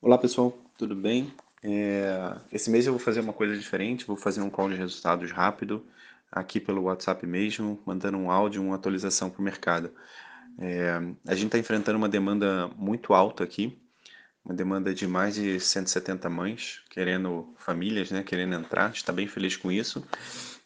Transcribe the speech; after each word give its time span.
Olá 0.00 0.18
pessoal, 0.18 0.56
tudo 0.76 0.94
bem? 0.94 1.32
É, 1.62 2.36
esse 2.52 2.70
mês 2.70 2.86
eu 2.86 2.92
vou 2.92 3.00
fazer 3.00 3.20
uma 3.20 3.32
coisa 3.32 3.56
diferente, 3.56 4.06
vou 4.06 4.16
fazer 4.16 4.42
um 4.42 4.50
call 4.50 4.68
de 4.68 4.76
resultados 4.76 5.32
rápido, 5.32 5.84
aqui 6.30 6.60
pelo 6.60 6.82
WhatsApp 6.82 7.26
mesmo, 7.26 7.80
mandando 7.84 8.18
um 8.18 8.30
áudio, 8.30 8.62
uma 8.62 8.76
atualização 8.76 9.30
para 9.30 9.40
o 9.40 9.44
mercado. 9.44 9.90
É, 10.58 11.00
a 11.26 11.34
gente 11.34 11.46
está 11.46 11.58
enfrentando 11.58 11.96
uma 11.96 12.10
demanda 12.10 12.68
muito 12.76 13.14
alta 13.14 13.42
aqui, 13.42 13.76
uma 14.44 14.54
demanda 14.54 14.94
de 14.94 15.08
mais 15.08 15.34
de 15.34 15.58
170 15.58 16.28
mães, 16.28 16.82
querendo 16.90 17.54
famílias, 17.56 18.10
né, 18.10 18.22
querendo 18.22 18.54
entrar, 18.54 18.92
está 18.92 19.12
bem 19.12 19.26
feliz 19.26 19.56
com 19.56 19.72
isso. 19.72 20.06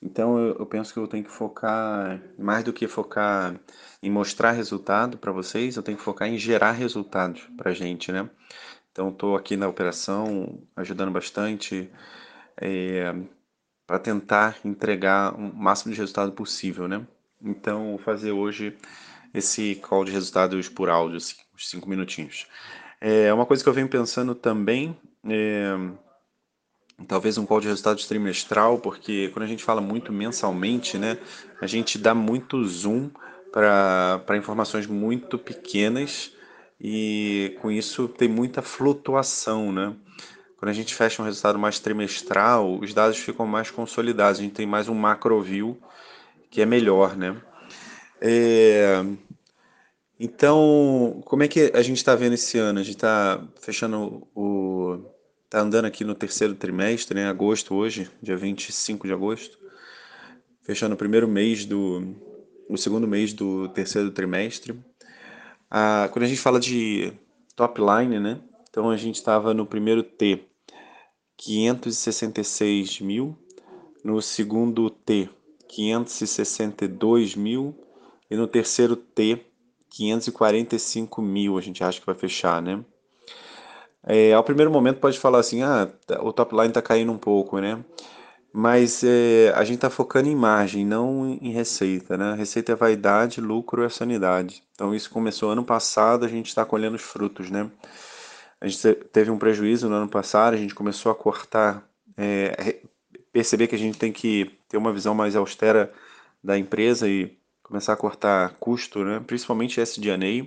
Então 0.02 0.38
eu, 0.38 0.56
eu 0.58 0.66
penso 0.66 0.92
que 0.92 0.98
eu 0.98 1.06
tenho 1.06 1.24
que 1.24 1.30
focar, 1.30 2.20
mais 2.38 2.64
do 2.64 2.72
que 2.72 2.88
focar 2.88 3.58
em 4.02 4.10
mostrar 4.10 4.50
resultado 4.52 5.16
para 5.16 5.30
vocês, 5.30 5.76
eu 5.76 5.82
tenho 5.82 5.96
que 5.96 6.04
focar 6.04 6.28
em 6.28 6.36
gerar 6.36 6.72
resultados 6.72 7.42
para 7.56 7.72
gente, 7.72 8.10
né? 8.10 8.28
Então, 8.92 9.10
estou 9.10 9.36
aqui 9.36 9.56
na 9.56 9.68
operação, 9.68 10.62
ajudando 10.74 11.12
bastante 11.12 11.90
é, 12.60 13.14
para 13.86 13.98
tentar 13.98 14.58
entregar 14.64 15.34
o 15.34 15.54
máximo 15.54 15.92
de 15.92 15.98
resultado 15.98 16.32
possível, 16.32 16.88
né? 16.88 17.06
Então, 17.42 17.90
vou 17.90 17.98
fazer 17.98 18.32
hoje 18.32 18.76
esse 19.32 19.76
call 19.76 20.04
de 20.04 20.12
resultados 20.12 20.68
por 20.68 20.90
áudio, 20.90 21.18
assim, 21.18 21.36
uns 21.54 21.70
5 21.70 21.88
minutinhos. 21.88 22.46
É 23.00 23.32
uma 23.32 23.46
coisa 23.46 23.62
que 23.62 23.68
eu 23.68 23.72
venho 23.72 23.88
pensando 23.88 24.34
também, 24.34 24.98
é, 25.24 25.74
talvez 27.06 27.38
um 27.38 27.46
call 27.46 27.60
de 27.60 27.68
resultados 27.68 28.06
trimestral, 28.06 28.78
porque 28.78 29.28
quando 29.28 29.44
a 29.44 29.48
gente 29.48 29.64
fala 29.64 29.80
muito 29.80 30.12
mensalmente, 30.12 30.98
né, 30.98 31.16
a 31.60 31.66
gente 31.66 31.96
dá 31.96 32.14
muito 32.14 32.62
zoom 32.64 33.10
para 33.52 34.36
informações 34.36 34.86
muito 34.86 35.38
pequenas 35.38 36.32
e 36.80 37.56
com 37.60 37.70
isso 37.70 38.08
tem 38.08 38.28
muita 38.28 38.62
flutuação, 38.62 39.70
né? 39.70 39.94
Quando 40.56 40.70
a 40.70 40.74
gente 40.74 40.94
fecha 40.94 41.22
um 41.22 41.24
resultado 41.24 41.58
mais 41.58 41.78
trimestral, 41.78 42.78
os 42.78 42.94
dados 42.94 43.18
ficam 43.18 43.46
mais 43.46 43.70
consolidados, 43.70 44.40
a 44.40 44.42
gente 44.42 44.54
tem 44.54 44.66
mais 44.66 44.88
um 44.88 44.94
macro 44.94 45.40
view 45.42 45.78
que 46.50 46.60
é 46.60 46.66
melhor, 46.66 47.16
né? 47.16 47.40
É... 48.20 49.02
Então, 50.18 51.22
como 51.24 51.42
é 51.42 51.48
que 51.48 51.70
a 51.74 51.80
gente 51.80 51.96
está 51.96 52.14
vendo 52.14 52.34
esse 52.34 52.58
ano? 52.58 52.78
A 52.78 52.82
gente 52.82 52.96
está 52.96 53.42
fechando 53.60 54.26
o. 54.34 54.98
Está 55.46 55.60
andando 55.60 55.86
aqui 55.86 56.04
no 56.04 56.14
terceiro 56.14 56.54
trimestre, 56.54 57.14
né? 57.14 57.26
Agosto 57.26 57.74
hoje, 57.74 58.10
dia 58.22 58.36
25 58.36 59.06
de 59.06 59.12
agosto. 59.12 59.58
Fechando 60.62 60.94
o 60.94 60.98
primeiro 60.98 61.26
mês 61.26 61.64
do. 61.64 62.14
o 62.68 62.76
segundo 62.76 63.08
mês 63.08 63.32
do 63.32 63.68
terceiro 63.68 64.10
trimestre. 64.10 64.78
Ah, 65.70 66.08
quando 66.12 66.24
a 66.24 66.28
gente 66.28 66.40
fala 66.40 66.58
de 66.58 67.12
top 67.54 67.80
line, 67.80 68.18
né? 68.18 68.40
Então 68.68 68.90
a 68.90 68.96
gente 68.96 69.16
estava 69.16 69.54
no 69.54 69.64
primeiro 69.64 70.02
T, 70.02 70.44
566 71.36 73.00
mil, 73.00 73.36
no 74.02 74.20
segundo 74.20 74.90
T, 74.90 75.30
562 75.68 77.36
mil, 77.36 77.74
e 78.28 78.36
no 78.36 78.48
terceiro 78.48 78.96
T, 78.96 79.46
545 79.90 81.22
mil, 81.22 81.56
a 81.56 81.60
gente 81.60 81.84
acha 81.84 82.00
que 82.00 82.06
vai 82.06 82.14
fechar, 82.14 82.60
né? 82.60 82.84
É, 84.02 84.32
ao 84.32 84.42
primeiro 84.42 84.70
momento 84.70 84.98
pode 84.98 85.18
falar 85.18 85.38
assim, 85.38 85.62
ah, 85.62 85.88
o 86.20 86.32
top 86.32 86.54
line 86.54 86.68
está 86.68 86.80
caindo 86.82 87.12
um 87.12 87.18
pouco, 87.18 87.60
né? 87.60 87.84
Mas 88.52 89.04
é, 89.04 89.52
a 89.54 89.62
gente 89.62 89.76
está 89.76 89.88
focando 89.88 90.28
em 90.28 90.34
margem, 90.34 90.84
não 90.84 91.38
em 91.40 91.52
receita, 91.52 92.16
né? 92.16 92.34
Receita 92.34 92.72
é 92.72 92.74
vaidade, 92.74 93.40
lucro 93.40 93.84
é 93.84 93.88
sanidade. 93.88 94.62
Então 94.72 94.94
isso 94.94 95.10
começou 95.10 95.50
ano 95.50 95.64
passado, 95.64 96.24
a 96.24 96.28
gente 96.28 96.48
está 96.48 96.64
colhendo 96.64 96.96
os 96.96 97.02
frutos, 97.02 97.48
né? 97.48 97.70
A 98.60 98.66
gente 98.66 98.94
teve 99.12 99.30
um 99.30 99.38
prejuízo 99.38 99.88
no 99.88 99.94
ano 99.94 100.08
passado, 100.08 100.54
a 100.54 100.56
gente 100.56 100.74
começou 100.74 101.12
a 101.12 101.14
cortar, 101.14 101.88
é, 102.16 102.80
perceber 103.32 103.68
que 103.68 103.74
a 103.74 103.78
gente 103.78 103.98
tem 103.98 104.12
que 104.12 104.50
ter 104.68 104.76
uma 104.76 104.92
visão 104.92 105.14
mais 105.14 105.36
austera 105.36 105.92
da 106.42 106.58
empresa 106.58 107.08
e 107.08 107.38
começar 107.62 107.92
a 107.92 107.96
cortar 107.96 108.56
custo, 108.58 109.04
né? 109.04 109.22
Principalmente 109.26 109.80
SG&A. 109.80 110.46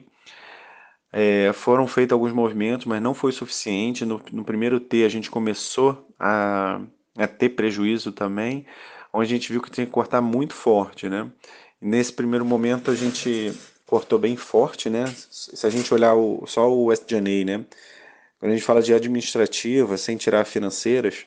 É, 1.11 1.53
foram 1.53 1.87
feitos 1.87 2.13
alguns 2.13 2.33
movimentos, 2.33 2.85
mas 2.85 3.01
não 3.01 3.13
foi 3.13 3.31
suficiente. 3.31 4.03
No, 4.03 4.21
no 4.31 4.43
primeiro 4.43 4.79
T 4.79 5.05
a 5.05 5.09
gente 5.09 5.31
começou 5.31 6.07
a 6.19 6.81
a 7.15 7.27
ter 7.27 7.49
prejuízo 7.49 8.11
também, 8.11 8.65
onde 9.11 9.33
a 9.33 9.35
gente 9.35 9.51
viu 9.51 9.61
que 9.61 9.69
tinha 9.69 9.85
que 9.85 9.91
cortar 9.91 10.21
muito 10.21 10.53
forte, 10.53 11.07
né? 11.07 11.29
Nesse 11.79 12.13
primeiro 12.13 12.45
momento 12.45 12.89
a 12.89 12.95
gente 12.95 13.53
cortou 13.85 14.17
bem 14.17 14.35
forte, 14.35 14.89
né? 14.89 15.05
Se 15.29 15.65
a 15.65 15.69
gente 15.69 15.93
olhar 15.93 16.15
o, 16.15 16.45
só 16.47 16.71
o 16.71 16.91
SG&A, 16.91 17.45
né? 17.45 17.65
Quando 18.39 18.51
a 18.51 18.55
gente 18.55 18.65
fala 18.65 18.81
de 18.81 18.93
administrativa, 18.93 19.97
sem 19.97 20.17
tirar 20.17 20.45
financeiras, 20.45 21.25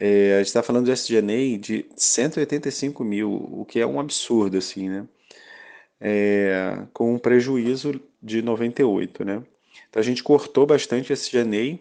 é, 0.00 0.34
a 0.34 0.38
gente 0.38 0.46
está 0.46 0.62
falando 0.62 0.86
de 0.86 0.92
SG&A 0.92 1.58
de 1.58 1.86
185 1.96 3.04
mil, 3.04 3.32
o 3.32 3.64
que 3.64 3.80
é 3.80 3.86
um 3.86 4.00
absurdo, 4.00 4.56
assim, 4.56 4.88
né? 4.88 5.06
É, 6.00 6.86
com 6.92 7.14
um 7.14 7.18
prejuízo 7.18 8.00
de 8.22 8.40
98, 8.40 9.24
né? 9.24 9.42
Então 9.90 10.00
a 10.00 10.04
gente 10.04 10.22
cortou 10.22 10.66
bastante 10.66 11.12
SG&A 11.12 11.78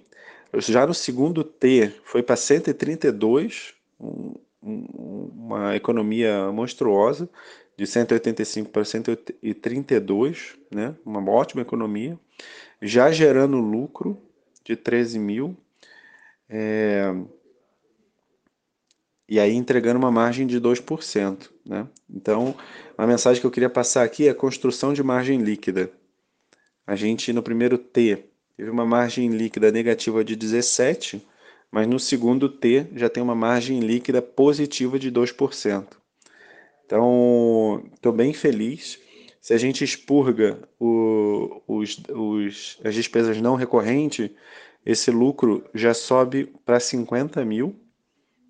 já 0.55 0.85
no 0.85 0.93
segundo 0.93 1.43
T 1.43 1.91
foi 2.03 2.23
para 2.23 2.35
132, 2.35 3.73
um, 3.99 4.35
uma 4.61 5.75
economia 5.75 6.51
monstruosa, 6.51 7.29
de 7.77 7.85
185 7.85 8.69
para 8.69 8.83
132, 8.83 10.55
né? 10.71 10.95
uma 11.05 11.23
ótima 11.29 11.61
economia, 11.61 12.19
já 12.81 13.11
gerando 13.11 13.57
lucro 13.57 14.19
de 14.63 14.75
13 14.75 15.19
mil, 15.19 15.55
é, 16.49 17.13
e 19.29 19.39
aí 19.39 19.53
entregando 19.53 19.99
uma 19.99 20.11
margem 20.11 20.47
de 20.47 20.59
2%. 20.59 21.49
Né? 21.65 21.87
Então, 22.09 22.55
a 22.97 23.05
mensagem 23.05 23.39
que 23.39 23.45
eu 23.45 23.51
queria 23.51 23.69
passar 23.69 24.03
aqui 24.03 24.27
é 24.27 24.31
a 24.31 24.35
construção 24.35 24.93
de 24.93 25.03
margem 25.03 25.39
líquida. 25.39 25.91
A 26.85 26.95
gente, 26.95 27.31
no 27.33 27.43
primeiro 27.43 27.77
T, 27.77 28.23
teve 28.57 28.71
uma 28.71 28.85
margem 28.85 29.29
líquida 29.29 29.71
negativa 29.71 30.23
de 30.23 30.35
17, 30.35 31.23
mas 31.71 31.87
no 31.87 31.99
segundo 31.99 32.49
T 32.49 32.87
já 32.95 33.07
tem 33.07 33.21
uma 33.21 33.35
margem 33.35 33.79
líquida 33.79 34.19
positiva 34.19 34.97
de 34.97 35.11
2%. 35.11 35.85
Então, 36.83 37.83
estou 37.93 38.11
bem 38.11 38.33
feliz. 38.33 38.99
Se 39.39 39.53
a 39.53 39.57
gente 39.57 39.83
expurga 39.83 40.57
o, 40.79 41.61
os, 41.67 42.01
os, 42.09 42.79
as 42.83 42.95
despesas 42.95 43.39
não 43.39 43.55
recorrentes, 43.55 44.31
esse 44.83 45.11
lucro 45.11 45.63
já 45.73 45.93
sobe 45.93 46.51
para 46.65 46.79
50 46.79 47.45
mil, 47.45 47.75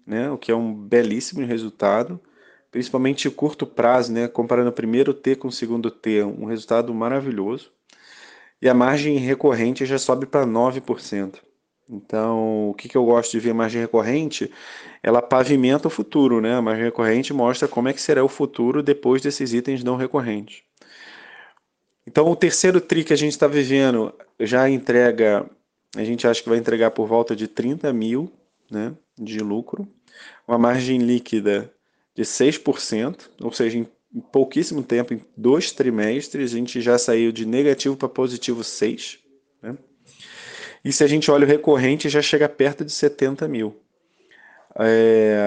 né? 0.05 0.31
o 0.31 0.37
que 0.37 0.51
é 0.51 0.55
um 0.55 0.73
belíssimo 0.73 1.45
resultado, 1.45 2.19
principalmente 2.71 3.29
curto 3.29 3.67
prazo, 3.67 4.13
né? 4.13 4.27
comparando 4.27 4.69
o 4.69 4.73
primeiro 4.73 5.13
T 5.13 5.35
com 5.35 5.49
o 5.49 5.51
segundo 5.51 5.91
T, 5.91 6.23
um 6.23 6.45
resultado 6.45 6.93
maravilhoso 6.93 7.71
e 8.61 8.67
a 8.67 8.73
margem 8.73 9.17
recorrente 9.17 9.85
já 9.85 9.97
sobe 9.97 10.25
para 10.25 10.45
9%. 10.45 11.35
Então, 11.89 12.69
o 12.69 12.73
que, 12.73 12.89
que 12.89 12.97
eu 12.97 13.05
gosto 13.05 13.31
de 13.31 13.39
ver 13.39 13.53
margem 13.53 13.79
recorrente? 13.79 14.51
Ela 15.01 15.21
pavimenta 15.21 15.87
o 15.87 15.91
futuro, 15.91 16.41
né? 16.41 16.53
A 16.55 16.61
margem 16.61 16.83
recorrente 16.83 17.33
mostra 17.33 17.67
como 17.67 17.87
é 17.87 17.93
que 17.93 18.01
será 18.01 18.23
o 18.23 18.27
futuro 18.27 18.83
depois 18.83 19.21
desses 19.21 19.53
itens 19.53 19.83
não 19.83 19.95
recorrentes. 19.95 20.63
Então, 22.05 22.29
o 22.29 22.35
terceiro 22.35 22.81
tri 22.81 23.03
que 23.03 23.13
a 23.13 23.17
gente 23.17 23.31
está 23.31 23.47
vivendo 23.47 24.13
já 24.39 24.69
entrega, 24.69 25.49
a 25.95 26.03
gente 26.03 26.27
acha 26.27 26.41
que 26.41 26.49
vai 26.49 26.57
entregar 26.57 26.91
por 26.91 27.07
volta 27.07 27.35
de 27.35 27.47
30 27.47 27.91
mil 27.93 28.31
né, 28.69 28.93
de 29.17 29.39
lucro, 29.39 29.87
uma 30.47 30.57
margem 30.57 30.97
líquida 30.97 31.71
de 32.13 32.23
6%, 32.23 33.29
ou 33.41 33.51
seja, 33.51 33.85
em 34.17 34.19
pouquíssimo 34.19 34.81
tempo, 34.81 35.13
em 35.13 35.23
dois 35.35 35.71
trimestres, 35.71 36.51
a 36.51 36.57
gente 36.57 36.81
já 36.81 36.97
saiu 36.97 37.31
de 37.31 37.45
negativo 37.45 37.95
para 37.95 38.09
positivo 38.09 38.63
6. 38.63 39.19
Né? 39.61 39.77
E 40.83 40.91
se 40.91 41.03
a 41.03 41.07
gente 41.07 41.29
olha 41.29 41.45
o 41.45 41.47
recorrente, 41.47 42.09
já 42.09 42.21
chega 42.21 42.49
perto 42.49 42.83
de 42.83 42.91
70 42.91 43.47
mil. 43.47 43.79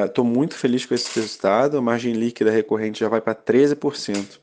Estou 0.06 0.24
é, 0.24 0.28
muito 0.28 0.54
feliz 0.54 0.86
com 0.86 0.94
esse 0.94 1.18
resultado. 1.18 1.78
A 1.78 1.82
margem 1.82 2.12
líquida 2.12 2.50
recorrente 2.50 3.00
já 3.00 3.08
vai 3.08 3.20
para 3.20 3.34
13%. 3.34 4.38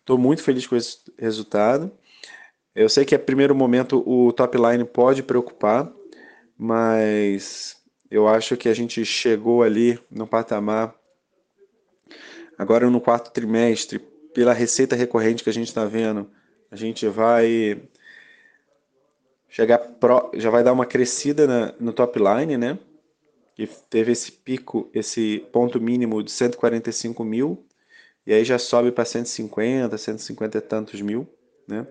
Estou 0.00 0.16
muito 0.16 0.42
feliz 0.42 0.66
com 0.66 0.74
esse 0.74 0.98
resultado. 1.18 1.92
Eu 2.74 2.88
sei 2.88 3.04
que 3.04 3.14
a 3.14 3.18
primeiro 3.18 3.54
momento 3.54 4.02
o 4.06 4.32
top 4.32 4.56
line 4.56 4.84
pode 4.84 5.22
preocupar, 5.22 5.92
mas 6.56 7.76
eu 8.10 8.26
acho 8.26 8.56
que 8.56 8.70
a 8.70 8.74
gente 8.74 9.04
chegou 9.04 9.62
ali 9.62 9.98
no 10.10 10.26
patamar 10.26 10.94
Agora 12.58 12.88
no 12.88 13.00
quarto 13.00 13.30
trimestre, 13.30 13.98
pela 14.34 14.52
receita 14.52 14.96
recorrente 14.96 15.42
que 15.42 15.50
a 15.50 15.52
gente 15.52 15.68
está 15.68 15.84
vendo, 15.84 16.30
a 16.70 16.76
gente 16.76 17.06
vai 17.08 17.82
chegar 19.48 19.78
pro, 19.78 20.30
já 20.34 20.50
vai 20.50 20.62
dar 20.62 20.72
uma 20.72 20.84
crescida 20.84 21.46
na, 21.46 21.74
no 21.80 21.92
top 21.92 22.18
line, 22.18 22.56
né? 22.56 22.78
Que 23.54 23.66
teve 23.88 24.12
esse 24.12 24.30
pico, 24.30 24.90
esse 24.92 25.46
ponto 25.52 25.80
mínimo 25.80 26.22
de 26.22 26.30
145 26.30 27.24
mil, 27.24 27.64
e 28.26 28.34
aí 28.34 28.44
já 28.44 28.58
sobe 28.58 28.92
para 28.92 29.04
150, 29.04 29.96
150 29.96 30.58
e 30.58 30.60
tantos 30.60 31.00
mil, 31.00 31.26
né? 31.66 31.86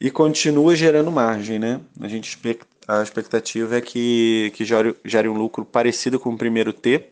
E 0.00 0.10
continua 0.10 0.76
gerando 0.76 1.10
margem, 1.10 1.58
né? 1.58 1.80
A 2.00 2.06
gente 2.06 2.38
a 2.86 3.02
expectativa 3.02 3.76
é 3.76 3.80
que, 3.80 4.52
que 4.54 4.64
gere, 4.64 4.96
gere 5.04 5.28
um 5.28 5.36
lucro 5.36 5.64
parecido 5.64 6.18
com 6.18 6.30
o 6.30 6.38
primeiro 6.38 6.72
T, 6.72 7.10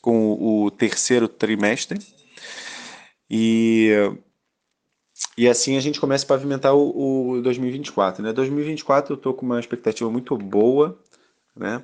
com 0.00 0.32
o, 0.32 0.64
o 0.64 0.70
terceiro 0.70 1.28
trimestre. 1.28 1.98
E, 3.34 3.88
e 5.38 5.48
assim 5.48 5.78
a 5.78 5.80
gente 5.80 5.98
começa 5.98 6.26
a 6.26 6.28
pavimentar 6.28 6.74
o, 6.74 7.38
o 7.38 7.42
2024. 7.42 8.22
Né? 8.22 8.30
2024 8.30 9.14
eu 9.14 9.16
estou 9.16 9.32
com 9.32 9.46
uma 9.46 9.58
expectativa 9.58 10.10
muito 10.10 10.36
boa. 10.36 11.00
Né? 11.56 11.82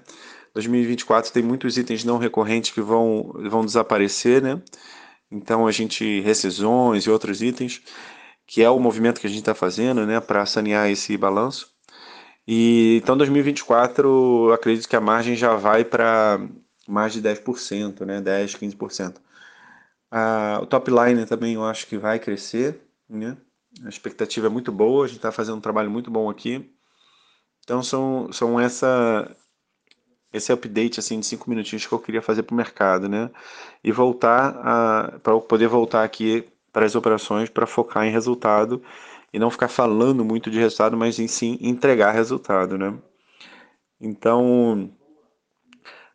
2024 0.52 1.32
tem 1.32 1.42
muitos 1.42 1.78
itens 1.78 2.04
não 2.04 2.18
recorrentes 2.18 2.70
que 2.70 2.82
vão, 2.82 3.32
vão 3.48 3.64
desaparecer, 3.64 4.42
né? 4.42 4.60
Então 5.30 5.66
a 5.66 5.72
gente 5.72 6.20
rescisões 6.20 7.04
e 7.04 7.10
outros 7.10 7.42
itens, 7.42 7.82
que 8.46 8.62
é 8.62 8.70
o 8.70 8.80
movimento 8.80 9.20
que 9.20 9.26
a 9.26 9.30
gente 9.30 9.40
está 9.40 9.54
fazendo, 9.54 10.06
né, 10.06 10.20
para 10.20 10.44
sanear 10.46 10.90
esse 10.90 11.16
balanço. 11.16 11.70
E 12.46 12.98
então 13.02 13.16
2024, 13.16 14.48
eu 14.48 14.52
acredito 14.54 14.88
que 14.88 14.96
a 14.96 15.00
margem 15.00 15.36
já 15.36 15.54
vai 15.54 15.84
para 15.84 16.40
mais 16.88 17.12
de 17.12 17.20
10%, 17.22 18.06
né, 18.06 18.20
10, 18.20 18.54
15%. 18.54 19.16
O 20.62 20.66
top 20.66 20.90
line 20.90 21.26
também 21.26 21.54
eu 21.54 21.64
acho 21.64 21.86
que 21.86 21.98
vai 21.98 22.18
crescer, 22.18 22.80
né? 23.08 23.36
A 23.84 23.88
expectativa 23.88 24.46
é 24.46 24.50
muito 24.50 24.72
boa, 24.72 25.04
a 25.04 25.08
gente 25.08 25.18
está 25.18 25.30
fazendo 25.30 25.58
um 25.58 25.60
trabalho 25.60 25.90
muito 25.90 26.10
bom 26.10 26.30
aqui. 26.30 26.74
Então 27.62 27.82
são, 27.82 28.32
são 28.32 28.58
essa 28.58 29.30
esse 30.32 30.52
update 30.52 31.00
assim 31.00 31.20
de 31.20 31.26
cinco 31.26 31.48
minutinhos 31.48 31.86
que 31.86 31.92
eu 31.92 31.98
queria 31.98 32.22
fazer 32.22 32.42
para 32.42 32.54
o 32.54 32.56
mercado, 32.56 33.08
né? 33.08 33.30
E 33.82 33.92
voltar 33.92 35.20
para 35.20 35.38
poder 35.40 35.68
voltar 35.68 36.04
aqui 36.04 36.48
para 36.72 36.86
as 36.86 36.94
operações 36.94 37.48
para 37.50 37.66
focar 37.66 38.06
em 38.06 38.10
resultado 38.10 38.82
e 39.32 39.38
não 39.38 39.50
ficar 39.50 39.68
falando 39.68 40.24
muito 40.24 40.50
de 40.50 40.58
resultado, 40.58 40.96
mas 40.96 41.18
em 41.18 41.28
sim 41.28 41.58
entregar 41.60 42.12
resultado, 42.12 42.78
né? 42.78 42.94
Então 44.00 44.90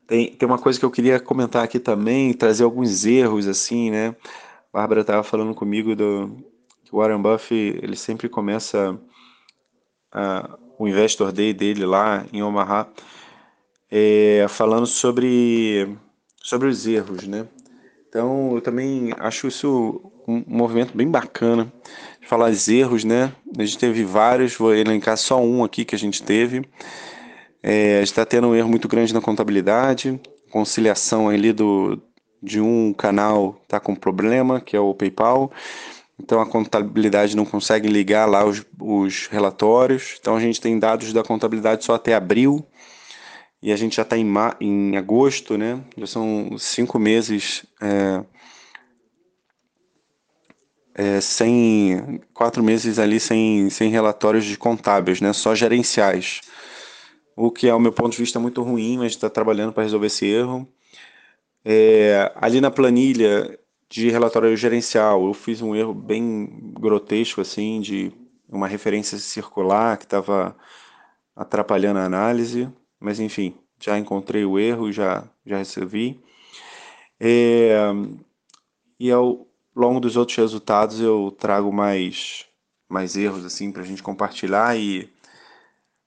tem, 0.08 0.34
tem 0.34 0.48
uma 0.48 0.58
coisa 0.58 0.80
que 0.80 0.86
eu 0.86 0.92
queria 0.92 1.20
comentar 1.20 1.64
aqui 1.64 1.80
também, 1.80 2.34
trazer 2.34 2.64
alguns 2.64 3.06
erros 3.06 3.48
assim, 3.48 3.90
né? 3.92 4.16
A 4.74 4.78
Bárbara 4.78 5.02
estava 5.02 5.24
falando 5.24 5.54
comigo 5.54 5.96
do 5.96 6.36
que 6.84 6.94
o 6.94 6.98
Warren 6.98 7.22
Buffett 7.22 7.80
ele 7.82 7.96
sempre 7.96 8.28
começa 8.28 9.00
a, 10.12 10.58
o 10.78 10.88
Investor 10.88 11.32
Day 11.32 11.54
dele 11.54 11.86
lá 11.86 12.26
em 12.34 12.42
Omaha 12.44 12.88
é, 13.90 14.46
falando 14.50 14.88
sobre, 14.88 15.96
sobre 16.42 16.68
os 16.68 16.88
erros, 16.88 17.28
né? 17.28 17.48
Então, 18.10 18.56
eu 18.56 18.62
também 18.62 19.14
acho 19.20 19.48
isso 19.48 20.12
um, 20.28 20.44
movimento 20.48 20.96
bem 20.96 21.08
bacana 21.08 21.72
de 22.20 22.28
falar 22.28 22.50
os 22.50 22.68
erros, 22.68 23.04
né? 23.04 23.32
A 23.58 23.64
gente 23.64 23.78
teve 23.78 24.04
vários, 24.04 24.56
vou 24.56 24.74
elencar 24.74 25.18
só 25.18 25.40
um 25.40 25.64
aqui 25.64 25.86
que 25.86 25.96
a 25.96 26.00
gente 26.00 26.24
teve. 26.24 26.64
É, 27.64 28.04
está 28.04 28.26
tendo 28.26 28.50
um 28.50 28.56
erro 28.56 28.68
muito 28.68 28.90
grande 28.90 29.14
na 29.14 29.22
contabilidade, 29.22 30.20
conciliação 30.52 31.30
ali 31.30 31.54
do, 31.54 32.00
de 32.42 32.60
um 32.60 32.94
canal 32.94 33.58
está 33.64 33.80
com 33.80 33.96
problema, 33.96 34.60
que 34.60 34.76
é 34.76 34.80
o 34.80 34.94
PayPal. 34.94 35.52
Então 36.20 36.40
a 36.40 36.46
contabilidade 36.46 37.36
não 37.36 37.46
consegue 37.46 37.88
ligar 37.88 38.28
lá 38.30 38.46
os, 38.46 38.64
os 38.80 39.28
relatórios. 39.28 40.18
Então 40.20 40.36
a 40.36 40.40
gente 40.40 40.62
tem 40.62 40.78
dados 40.78 41.12
da 41.14 41.24
contabilidade 41.24 41.86
só 41.86 41.96
até 41.96 42.14
abril 42.14 42.68
e 43.62 43.72
a 43.72 43.78
gente 43.78 43.96
já 43.96 44.04
está 44.04 44.18
em, 44.18 44.28
em 44.60 44.98
agosto, 44.98 45.58
né? 45.58 45.82
Já 45.98 46.06
são 46.06 46.58
cinco 46.60 47.00
meses 47.00 47.66
é, 47.82 48.24
é, 50.94 51.22
sem 51.22 52.22
quatro 52.34 52.62
meses 52.62 53.00
ali 53.00 53.20
sem, 53.20 53.70
sem 53.70 53.90
relatórios 53.90 54.44
de 54.44 54.58
contábeis, 54.58 55.22
né? 55.22 55.32
Só 55.34 55.56
gerenciais. 55.56 56.42
O 57.36 57.52
que, 57.52 57.70
ao 57.70 57.80
meu 57.80 57.92
ponto 57.92 58.12
de 58.12 58.18
vista, 58.18 58.38
é 58.40 58.42
muito 58.42 58.62
ruim, 58.62 58.98
mas 58.98 59.14
está 59.14 59.30
trabalhando 59.30 59.74
para 59.74 59.84
resolver 59.84 60.08
esse 60.08 60.26
erro. 60.26 60.68
É, 61.66 62.32
ali 62.36 62.62
na 62.62 62.70
planilha 62.70 63.60
de 63.90 64.10
relatório 64.10 64.56
gerencial, 64.58 65.26
eu 65.26 65.34
fiz 65.34 65.62
um 65.62 65.76
erro 65.76 65.94
bem 65.94 66.74
grotesco, 66.80 67.42
assim, 67.42 67.82
de 67.82 68.12
uma 68.50 68.68
referência 68.68 69.18
circular 69.18 69.98
que 69.98 70.06
estava 70.06 70.56
atrapalhando 71.36 72.00
a 72.00 72.06
análise 72.06 72.70
mas 73.04 73.20
enfim, 73.20 73.54
já 73.82 74.00
encontrei 74.00 74.46
o 74.46 74.58
erro, 74.58 74.90
já, 74.90 75.30
já 75.46 75.58
resolvi. 75.58 76.24
É, 77.20 77.78
e 78.98 79.12
ao 79.12 79.46
longo 79.76 80.00
dos 80.00 80.16
outros 80.16 80.38
resultados 80.38 81.02
eu 81.02 81.36
trago 81.38 81.72
mais, 81.72 82.46
mais 82.88 83.18
erros 83.18 83.44
assim 83.44 83.74
para 83.74 83.82
a 83.82 83.86
gente 83.86 84.02
compartilhar 84.02 84.78
e 84.80 85.13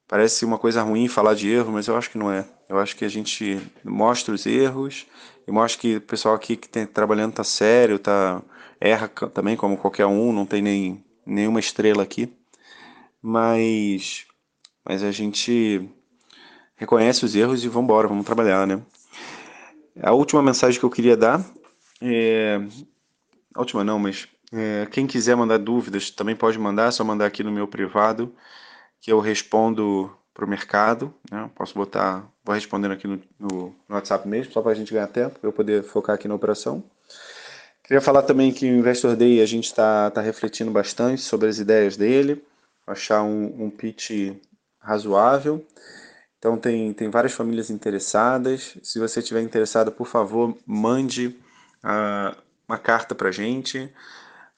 parece 0.08 0.44
uma 0.44 0.58
coisa 0.58 0.82
ruim 0.82 1.08
falar 1.08 1.34
de 1.34 1.48
erro, 1.50 1.72
mas 1.72 1.86
eu 1.86 1.96
acho 1.96 2.10
que 2.10 2.18
não 2.18 2.30
é. 2.30 2.46
Eu 2.68 2.78
acho 2.78 2.96
que 2.96 3.04
a 3.04 3.08
gente 3.08 3.60
mostra 3.84 4.34
os 4.34 4.46
erros 4.46 5.06
e 5.46 5.52
mostra 5.52 5.80
que 5.80 5.96
o 5.96 6.00
pessoal 6.00 6.34
aqui 6.34 6.56
que 6.56 6.66
está 6.66 6.86
trabalhando 6.86 7.30
está 7.30 7.44
sério, 7.44 7.98
tá, 7.98 8.42
erra 8.80 9.08
também 9.08 9.56
como 9.56 9.76
qualquer 9.76 10.06
um, 10.06 10.32
não 10.32 10.46
tem 10.46 10.62
nem, 10.62 11.04
nenhuma 11.24 11.60
estrela 11.60 12.02
aqui. 12.02 12.32
Mas, 13.22 14.26
mas 14.84 15.02
a 15.02 15.10
gente 15.10 15.88
reconhece 16.76 17.24
os 17.24 17.34
erros 17.34 17.64
e 17.64 17.68
vamos 17.68 17.84
embora, 17.84 18.08
vamos 18.08 18.26
trabalhar, 18.26 18.66
né? 18.66 18.80
A 20.02 20.12
última 20.12 20.42
mensagem 20.42 20.78
que 20.78 20.84
eu 20.84 20.90
queria 20.90 21.16
dar 21.16 21.44
é... 22.00 22.60
A 23.54 23.60
última 23.60 23.82
não, 23.82 23.98
mas 23.98 24.28
é... 24.52 24.86
quem 24.90 25.06
quiser 25.06 25.34
mandar 25.36 25.58
dúvidas 25.58 26.10
também 26.10 26.36
pode 26.36 26.58
mandar, 26.58 26.88
é 26.88 26.90
só 26.90 27.02
mandar 27.02 27.26
aqui 27.26 27.42
no 27.42 27.50
meu 27.50 27.66
privado 27.66 28.32
que 29.06 29.12
eu 29.12 29.20
respondo 29.20 30.12
para 30.34 30.44
o 30.44 30.48
mercado, 30.48 31.14
né? 31.30 31.48
Posso 31.54 31.72
botar, 31.76 32.28
vou 32.44 32.52
respondendo 32.52 32.90
aqui 32.90 33.06
no, 33.06 33.22
no, 33.38 33.72
no 33.88 33.94
WhatsApp 33.94 34.26
mesmo, 34.26 34.52
só 34.52 34.60
para 34.60 34.72
a 34.72 34.74
gente 34.74 34.92
ganhar 34.92 35.06
tempo, 35.06 35.38
eu 35.44 35.52
poder 35.52 35.84
focar 35.84 36.16
aqui 36.16 36.26
na 36.26 36.34
operação. 36.34 36.82
Queria 37.84 38.00
falar 38.00 38.24
também 38.24 38.52
que 38.52 38.68
o 38.68 38.76
Investor 38.76 39.14
Day 39.14 39.40
a 39.40 39.46
gente 39.46 39.66
está 39.66 40.10
tá 40.10 40.20
refletindo 40.20 40.72
bastante 40.72 41.22
sobre 41.22 41.48
as 41.48 41.60
ideias 41.60 41.96
dele, 41.96 42.44
achar 42.84 43.22
um, 43.22 43.66
um 43.66 43.70
pitch 43.70 44.34
razoável. 44.80 45.64
Então 46.36 46.58
tem, 46.58 46.92
tem 46.92 47.08
várias 47.08 47.32
famílias 47.32 47.70
interessadas. 47.70 48.76
Se 48.82 48.98
você 48.98 49.20
estiver 49.20 49.40
interessado, 49.40 49.92
por 49.92 50.08
favor, 50.08 50.58
mande 50.66 51.28
uh, 51.28 52.36
uma 52.66 52.76
carta 52.76 53.14
para 53.14 53.28
a 53.28 53.32
gente. 53.32 53.88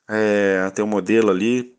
É, 0.08 0.70
tem 0.70 0.82
um 0.82 0.88
modelo 0.88 1.30
ali 1.30 1.77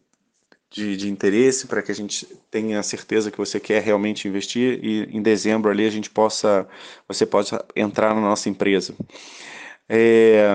de, 0.70 0.96
de 0.96 1.10
interesse 1.10 1.68
para 1.68 1.82
que 1.82 1.92
a 1.92 1.96
gente 1.96 2.26
tenha 2.52 2.82
certeza 2.84 3.32
que 3.32 3.38
você 3.38 3.60
quer 3.60 3.82
realmente 3.82 4.28
investir 4.28 4.80
e 4.84 5.04
em 5.16 5.22
dezembro 5.22 5.72
ali 5.72 5.86
a 5.86 5.90
gente 5.90 6.10
possa, 6.10 6.68
você 7.08 7.26
possa 7.26 7.66
entrar 7.76 8.14
na 8.14 8.22
nossa 8.22 8.50
empresa. 8.50 8.96
É, 9.88 10.48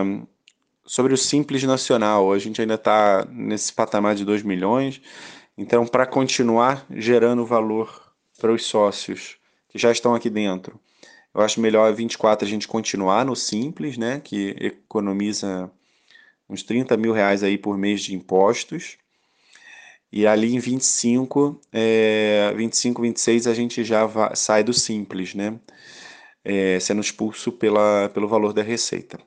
sobre 0.86 1.12
o 1.12 1.18
Simples 1.18 1.64
Nacional, 1.64 2.32
a 2.32 2.38
gente 2.38 2.60
ainda 2.60 2.74
está 2.74 3.26
nesse 3.30 3.72
patamar 3.72 4.14
de 4.14 4.24
2 4.24 4.42
milhões, 4.42 5.00
então 5.58 5.86
para 5.86 6.06
continuar 6.06 6.86
gerando 6.90 7.44
valor 7.44 8.12
para 8.38 8.52
os 8.52 8.64
sócios 8.64 9.36
que 9.68 9.78
já 9.78 9.90
estão 9.90 10.14
aqui 10.14 10.30
dentro. 10.30 10.78
Eu 11.34 11.40
acho 11.40 11.60
melhor 11.60 11.92
24 11.92 12.46
a 12.46 12.48
gente 12.48 12.68
continuar 12.68 13.24
no 13.24 13.34
simples, 13.34 13.98
né, 13.98 14.20
que 14.22 14.54
economiza 14.60 15.68
uns 16.48 16.62
30 16.62 16.96
mil 16.96 17.12
reais 17.12 17.42
aí 17.42 17.58
por 17.58 17.76
mês 17.76 18.02
de 18.02 18.14
impostos. 18.14 18.96
E 20.16 20.28
ali 20.28 20.54
em 20.54 20.60
25, 20.60 21.60
é, 21.72 22.54
25, 22.56 23.02
26 23.02 23.48
a 23.48 23.52
gente 23.52 23.82
já 23.82 24.08
sai 24.36 24.62
do 24.62 24.72
simples, 24.72 25.34
né, 25.34 25.58
é, 26.44 26.78
sendo 26.78 27.00
expulso 27.00 27.50
pela, 27.50 28.08
pelo 28.10 28.28
valor 28.28 28.52
da 28.52 28.62
receita. 28.62 29.18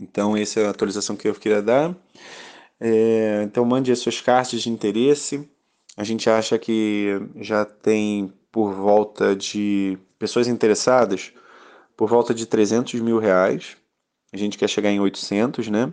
Então 0.00 0.34
essa 0.34 0.60
é 0.60 0.66
a 0.66 0.70
atualização 0.70 1.14
que 1.14 1.28
eu 1.28 1.34
queria 1.34 1.60
dar. 1.60 1.94
É, 2.80 3.42
então 3.44 3.66
mande 3.66 3.92
as 3.92 3.98
suas 3.98 4.18
cartas 4.18 4.62
de 4.62 4.70
interesse. 4.70 5.46
A 5.94 6.04
gente 6.04 6.30
acha 6.30 6.58
que 6.58 7.20
já 7.36 7.66
tem 7.66 8.32
por 8.50 8.72
volta 8.72 9.36
de 9.36 9.98
pessoas 10.18 10.48
interessadas, 10.48 11.34
por 11.94 12.08
volta 12.08 12.32
de 12.32 12.46
300 12.46 12.98
mil 13.02 13.18
reais. 13.18 13.76
A 14.32 14.38
gente 14.38 14.56
quer 14.56 14.70
chegar 14.70 14.90
em 14.90 15.00
800, 15.00 15.68
né? 15.68 15.92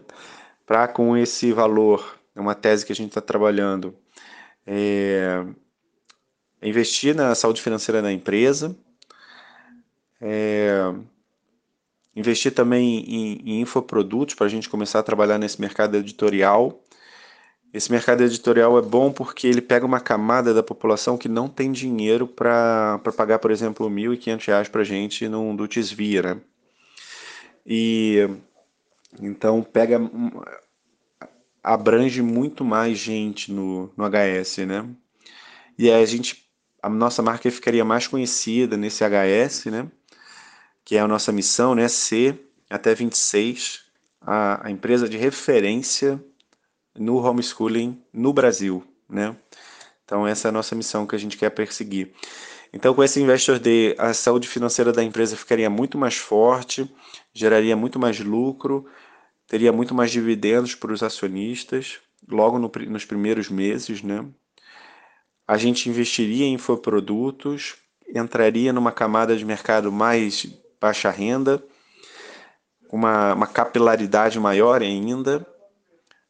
Para 0.65 0.87
com 0.87 1.17
esse 1.17 1.51
valor, 1.51 2.22
é 2.35 2.39
uma 2.39 2.55
tese 2.55 2.85
que 2.85 2.91
a 2.91 2.95
gente 2.95 3.09
está 3.09 3.21
trabalhando, 3.21 3.95
é, 4.65 5.45
investir 6.61 7.15
na 7.15 7.35
saúde 7.35 7.61
financeira 7.61 8.01
da 8.01 8.11
empresa, 8.11 8.75
é, 10.21 10.93
investir 12.15 12.53
também 12.53 12.99
em, 12.99 13.41
em 13.45 13.61
infoprodutos 13.61 14.35
para 14.35 14.45
a 14.45 14.49
gente 14.49 14.69
começar 14.69 14.99
a 14.99 15.03
trabalhar 15.03 15.37
nesse 15.37 15.59
mercado 15.59 15.95
editorial 15.97 16.83
esse 17.73 17.91
mercado 17.91 18.21
editorial 18.21 18.77
é 18.77 18.81
bom 18.83 19.11
porque 19.11 19.47
ele 19.47 19.59
pega 19.59 19.83
uma 19.83 19.99
camada 19.99 20.53
da 20.53 20.61
população 20.61 21.17
que 21.17 21.27
não 21.27 21.49
tem 21.49 21.71
dinheiro 21.71 22.27
para 22.27 22.99
pagar, 23.17 23.39
por 23.39 23.49
exemplo, 23.49 23.87
R$ 23.87 24.15
1.500 24.15 24.69
para 24.69 24.81
a 24.81 24.83
gente 24.83 25.27
num 25.27 25.55
Dutis 25.55 25.91
Via, 25.91 26.21
né? 26.21 26.41
E 27.65 28.29
então 29.19 29.63
pega 29.63 29.99
abrange 31.63 32.21
muito 32.21 32.65
mais 32.65 32.97
gente 32.97 33.51
no, 33.51 33.91
no 33.95 34.03
HS, 34.05 34.57
né? 34.67 34.85
E 35.77 35.89
aí 35.89 36.03
a 36.03 36.05
gente 36.05 36.43
a 36.81 36.89
nossa 36.89 37.21
marca 37.21 37.49
ficaria 37.49 37.85
mais 37.85 38.07
conhecida 38.07 38.75
nesse 38.75 39.05
HS, 39.05 39.67
né? 39.67 39.87
Que 40.83 40.97
é 40.97 40.99
a 40.99 41.07
nossa 41.07 41.31
missão, 41.31 41.73
né? 41.73 41.87
Ser 41.87 42.37
até 42.69 42.93
26 42.93 43.85
a, 44.19 44.67
a 44.67 44.71
empresa 44.71 45.07
de 45.07 45.17
referência 45.17 46.21
no 46.97 47.17
homeschooling 47.17 48.03
no 48.11 48.33
Brasil, 48.33 48.83
né? 49.09 49.35
Então 50.03 50.27
essa 50.27 50.47
é 50.47 50.49
a 50.49 50.51
nossa 50.51 50.75
missão 50.75 51.07
que 51.07 51.15
a 51.15 51.19
gente 51.19 51.37
quer 51.37 51.49
perseguir. 51.51 52.11
Então 52.73 52.93
com 52.93 53.03
esse 53.03 53.21
Investor 53.21 53.59
Day, 53.59 53.95
a 53.97 54.13
saúde 54.13 54.47
financeira 54.47 54.91
da 54.91 55.03
empresa 55.03 55.37
ficaria 55.37 55.69
muito 55.69 55.97
mais 55.97 56.17
forte, 56.17 56.91
geraria 57.33 57.77
muito 57.77 57.97
mais 57.97 58.19
lucro, 58.19 58.85
teria 59.47 59.71
muito 59.71 59.93
mais 59.93 60.11
dividendos 60.11 60.75
para 60.75 60.91
os 60.91 61.03
acionistas, 61.03 61.99
logo 62.27 62.57
no, 62.57 62.71
nos 62.87 63.05
primeiros 63.05 63.49
meses, 63.49 64.01
né? 64.01 64.25
A 65.47 65.57
gente 65.57 65.89
investiria 65.89 66.45
em 66.45 66.53
infoprodutos, 66.53 67.75
entraria 68.07 68.71
numa 68.71 68.91
camada 68.91 69.35
de 69.35 69.43
mercado 69.43 69.91
mais 69.91 70.47
baixa 70.79 71.09
renda, 71.09 71.63
uma, 72.91 73.33
uma 73.33 73.47
capilaridade 73.47 74.39
maior 74.39 74.81
ainda, 74.81 75.45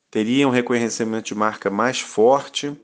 teria 0.09 0.47
um 0.47 0.51
reconhecimento 0.51 1.25
de 1.25 1.35
marca 1.35 1.69
mais 1.69 1.99
forte 1.99 2.75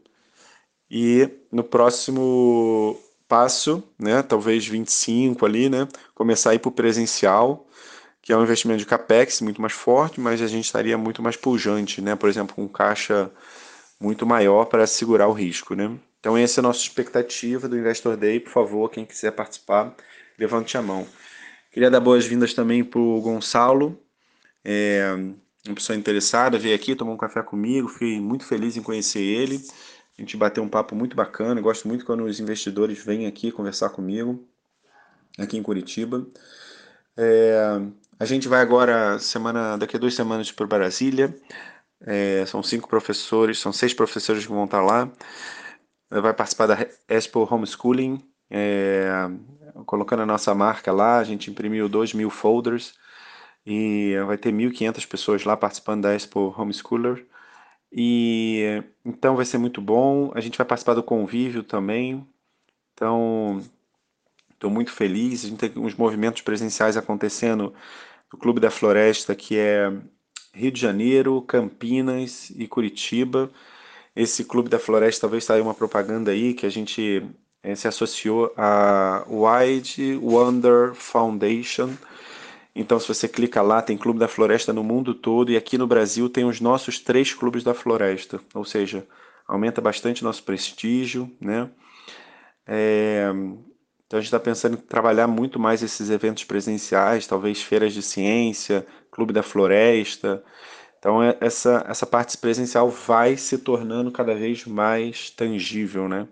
e 0.89 1.29
no 1.51 1.63
próximo 1.63 3.00
passo, 3.27 3.83
né, 3.98 4.24
talvez 4.24 4.67
25 4.67 5.45
ali, 5.45 5.69
né, 5.69 5.88
começar 6.15 6.50
a 6.50 6.55
ir 6.55 6.59
para 6.59 6.69
o 6.69 6.74
presencial, 6.74 7.67
que 8.22 8.34
é 8.34 8.38
um 8.38 8.44
investimento 8.44 8.80
de 8.80 8.86
capex 8.86 9.42
muito 9.42 9.62
mais 9.62 9.74
forte, 9.74 10.20
mas 10.20 10.42
a 10.42 10.48
gente 10.48 10.66
estaria 10.66 10.98
muito 10.98 11.22
mais 11.22 11.36
pujante, 11.36 12.02
né, 12.02 12.16
por 12.16 12.30
exemplo, 12.30 12.56
com 12.56 12.68
caixa 12.68 13.32
muito 14.00 14.26
maior 14.26 14.66
para 14.66 14.86
segurar 14.88 15.28
o 15.28 15.34
risco, 15.34 15.76
né. 15.76 15.98
Então 16.20 16.38
essa 16.38 16.60
é 16.60 16.62
a 16.62 16.64
nossa 16.64 16.82
expectativa 16.82 17.68
do 17.68 17.78
Investor 17.78 18.18
Day, 18.18 18.40
por 18.40 18.52
favor, 18.52 18.90
quem 18.90 19.06
quiser 19.06 19.32
participar, 19.32 19.96
levante 20.38 20.78
a 20.78 20.82
mão. 20.82 21.08
Queria 21.72 21.90
dar 21.90 22.00
boas-vindas 22.00 22.54
também 22.54 22.84
para 22.84 23.00
o 23.00 23.22
Gonçalo, 23.22 23.98
é, 24.66 25.14
uma 25.66 25.76
pessoa 25.76 25.98
interessada, 25.98 26.58
veio 26.58 26.76
aqui, 26.76 26.96
tomou 26.96 27.14
um 27.14 27.18
café 27.18 27.42
comigo, 27.42 27.88
fiquei 27.88 28.20
muito 28.20 28.46
feliz 28.46 28.76
em 28.78 28.82
conhecer 28.82 29.22
ele. 29.22 29.62
A 30.18 30.22
gente 30.22 30.36
bateu 30.36 30.64
um 30.64 30.70
papo 30.70 30.96
muito 30.96 31.16
bacana, 31.16 31.62
gosto 31.62 31.88
muito 31.88 32.06
quando 32.06 32.24
os 32.24 32.40
investidores 32.40 33.04
vêm 33.04 33.26
aqui 33.26 33.52
conversar 33.52 33.90
comigo, 33.90 34.46
aqui 35.38 35.58
em 35.58 35.64
Curitiba. 35.64 36.28
É, 37.16 37.82
a 38.20 38.26
gente 38.26 38.50
vai 38.50 38.60
agora, 38.62 39.18
semana, 39.18 39.78
daqui 39.78 39.96
a 39.96 40.00
duas 40.00 40.14
semanas, 40.14 40.52
para 40.52 40.68
Brasília. 40.68 41.34
É, 42.02 42.46
são 42.46 42.62
cinco 42.62 42.90
professores, 42.90 43.60
são 43.60 43.72
seis 43.72 43.94
professores 43.94 44.46
que 44.46 44.52
vão 44.52 44.66
estar 44.66 44.82
lá. 44.82 45.10
Vai 46.10 46.34
participar 46.34 46.68
da 46.68 46.78
Expo 47.08 47.48
Homeschooling, 47.50 48.22
é, 48.50 49.10
colocando 49.86 50.24
a 50.24 50.26
nossa 50.26 50.54
marca 50.54 50.92
lá. 50.92 51.20
A 51.20 51.24
gente 51.24 51.50
imprimiu 51.50 51.88
dois 51.88 52.14
mil 52.14 52.30
folders 52.30 52.94
e 53.66 54.16
vai 54.28 54.38
ter 54.38 54.52
1.500 54.52 55.08
pessoas 55.08 55.44
lá 55.46 55.56
participando 55.56 56.04
da 56.04 56.14
Expo 56.14 56.54
Homeschooler. 56.58 57.26
E 57.92 58.84
então 59.06 59.36
vai 59.36 59.46
ser 59.46 59.58
muito 59.60 59.82
bom. 59.82 60.32
A 60.36 60.42
gente 60.42 60.58
vai 60.58 60.68
participar 60.68 60.94
do 60.94 61.04
convívio 61.04 61.64
também. 61.64 62.28
Então, 62.94 63.64
estou 64.52 64.70
muito 64.70 64.92
feliz. 64.92 65.46
A 65.46 65.48
gente 65.48 65.70
tem 65.70 65.84
uns 65.84 65.96
movimentos 65.96 66.42
presenciais 66.42 66.98
acontecendo 66.98 67.74
no 68.31 68.39
Clube 68.39 68.59
da 68.59 68.71
Floresta, 68.71 69.36
que 69.36 69.57
é 69.57 69.91
Rio 70.53 70.71
de 70.71 70.79
Janeiro, 70.79 71.41
Campinas 71.41 72.51
e 72.55 72.67
Curitiba. 72.67 73.50
Esse 74.15 74.43
Clube 74.43 74.69
da 74.69 74.79
Floresta 74.79 75.21
talvez 75.21 75.43
saia 75.43 75.63
uma 75.63 75.74
propaganda 75.74 76.31
aí 76.31 76.53
que 76.53 76.65
a 76.65 76.69
gente 76.69 77.25
é, 77.63 77.75
se 77.75 77.88
associou 77.88 78.53
à 78.57 79.25
Wide 79.27 80.17
Wonder 80.21 80.93
Foundation 80.93 81.95
então, 82.79 82.98
se 82.98 83.07
você 83.07 83.27
clica 83.27 83.62
lá, 83.62 83.81
tem 83.81 83.98
Clube 83.98 84.19
da 84.19 84.27
Floresta 84.27 84.71
no 84.71 84.83
mundo 84.83 85.13
todo 85.13 85.51
e 85.51 85.57
aqui 85.57 85.77
no 85.77 85.86
Brasil 85.86 86.29
tem 86.29 86.45
os 86.45 86.62
nossos 86.62 86.98
três 86.98 87.33
clubes 87.33 87.62
da 87.62 87.74
floresta, 87.74 88.39
ou 88.53 88.63
seja, 88.63 89.05
aumenta 89.45 89.81
bastante 89.81 90.24
nosso 90.24 90.43
prestígio, 90.43 91.29
né? 91.41 91.69
É, 92.65 93.31
então 94.10 94.18
a 94.18 94.22
gente 94.24 94.30
está 94.30 94.39
pensando 94.39 94.74
em 94.74 94.82
trabalhar 94.82 95.28
muito 95.28 95.60
mais 95.60 95.84
esses 95.84 96.10
eventos 96.10 96.44
presenciais, 96.44 97.28
talvez 97.28 97.62
feiras 97.62 97.94
de 97.94 98.01
ciência, 98.01 98.84
Clube 99.12 99.32
da 99.32 99.44
Floresta. 99.44 100.44
Então 100.98 101.22
é, 101.22 101.38
essa, 101.39 101.86
essa 101.88 102.08
parte 102.08 102.36
presencial 102.36 102.89
vai 102.89 103.38
se 103.38 103.60
tornando 103.60 104.12
cada 104.12 104.34
vez 104.34 104.66
mais 104.66 105.30
tangível, 105.30 106.10
né? 106.10 106.28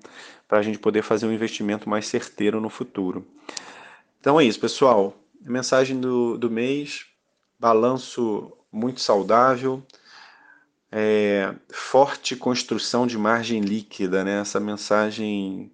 Para 0.48 0.58
a 0.58 0.62
gente 0.64 0.80
poder 0.80 1.04
fazer 1.04 1.28
um 1.28 1.32
investimento 1.32 1.88
mais 1.88 2.08
certeiro 2.08 2.60
no 2.60 2.68
futuro. 2.68 3.24
Então 4.20 4.40
é 4.40 4.44
isso, 4.46 4.60
pessoal. 4.60 5.16
Mensagem 5.40 6.00
do, 6.00 6.36
do 6.36 6.50
mês, 6.50 7.06
balanço 7.60 8.52
muito 8.72 9.02
saudável, 9.02 9.84
é, 10.92 11.54
forte 11.72 12.36
construção 12.36 13.06
de 13.06 13.20
margem 13.20 13.62
líquida, 13.62 14.24
né? 14.24 14.42
Essa 14.42 14.60
mensagem 14.60 15.72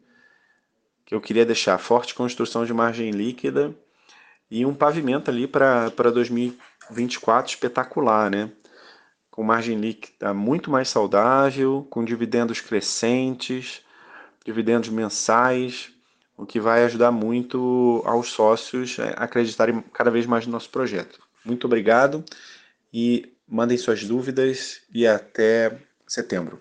eu 1.15 1.21
queria 1.21 1.45
deixar, 1.45 1.77
forte 1.77 2.15
construção 2.15 2.65
de 2.65 2.73
margem 2.73 3.11
líquida 3.11 3.73
e 4.49 4.65
um 4.65 4.73
pavimento 4.73 5.29
ali 5.29 5.47
para 5.47 5.89
2024 6.11 7.51
espetacular, 7.51 8.31
né? 8.31 8.51
Com 9.29 9.43
margem 9.43 9.77
líquida 9.77 10.33
muito 10.33 10.71
mais 10.71 10.89
saudável, 10.89 11.87
com 11.89 12.03
dividendos 12.03 12.61
crescentes, 12.61 13.81
dividendos 14.43 14.89
mensais, 14.89 15.91
o 16.35 16.45
que 16.45 16.59
vai 16.59 16.83
ajudar 16.83 17.11
muito 17.11 18.01
aos 18.05 18.29
sócios 18.29 18.97
a 18.99 19.23
acreditarem 19.23 19.81
cada 19.93 20.09
vez 20.09 20.25
mais 20.25 20.45
no 20.45 20.51
nosso 20.51 20.69
projeto. 20.69 21.19
Muito 21.45 21.65
obrigado 21.65 22.23
e 22.91 23.33
mandem 23.47 23.77
suas 23.77 24.03
dúvidas 24.03 24.81
e 24.93 25.05
até 25.05 25.77
setembro. 26.07 26.59